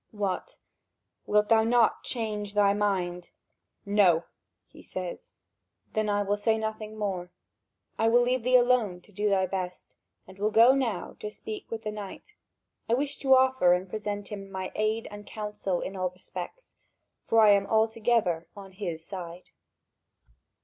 "What? 0.09 0.57
Wilt 1.27 1.49
thou 1.49 1.63
not 1.63 2.01
change 2.03 2.55
thy 2.55 2.73
mind?" 2.73 3.29
"No," 3.85 4.23
he 4.65 4.81
says. 4.81 5.31
"Then 5.93 6.09
I 6.09 6.23
will 6.23 6.37
say 6.37 6.57
nothing 6.57 6.97
more. 6.97 7.29
I 7.99 8.07
will 8.07 8.23
leave 8.23 8.41
thee 8.41 8.55
alone 8.55 9.01
to 9.01 9.11
do 9.11 9.29
thy 9.29 9.45
best 9.45 9.95
and 10.25 10.39
will 10.39 10.49
go 10.49 10.73
now 10.73 11.15
to 11.19 11.29
speak 11.29 11.69
with 11.69 11.83
the 11.83 11.91
knight. 11.91 12.33
I 12.89 12.95
wish 12.95 13.19
to 13.19 13.35
offer 13.35 13.73
and 13.73 13.87
present 13.87 14.25
to 14.25 14.33
him 14.33 14.51
my 14.51 14.71
aid 14.73 15.07
and 15.11 15.27
counsel 15.27 15.81
in 15.81 15.95
all 15.95 16.09
respects; 16.09 16.73
for 17.27 17.39
I 17.41 17.51
am 17.51 17.67
altogether 17.67 18.47
on 18.55 18.71
his 18.71 19.05
side." 19.05 19.51